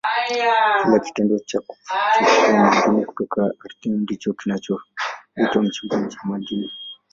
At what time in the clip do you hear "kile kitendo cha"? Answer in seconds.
0.83-1.59